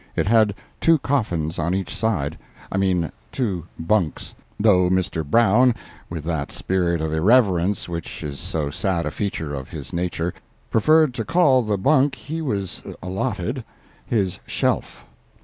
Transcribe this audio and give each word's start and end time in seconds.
It 0.15 0.25
had 0.25 0.55
two 0.79 0.97
coffins 0.97 1.59
on 1.59 1.75
each 1.75 1.95
side—I 1.95 2.77
mean 2.77 3.11
two 3.31 3.67
bunks—though 3.77 4.89
Mr. 4.89 5.23
Brown, 5.23 5.75
with 6.09 6.23
that 6.23 6.51
spirit 6.51 7.01
of 7.01 7.13
irreverence 7.13 7.87
which 7.87 8.23
is 8.23 8.39
so 8.39 8.71
sad 8.71 9.05
a 9.05 9.11
feature 9.11 9.53
of 9.53 9.69
his 9.69 9.93
nature, 9.93 10.33
preferred 10.71 11.13
to 11.13 11.23
call 11.23 11.61
the 11.61 11.77
bunk 11.77 12.15
he 12.15 12.41
was 12.41 12.81
allotted 13.03 13.63
his 14.07 14.39
shelf. 14.47 15.05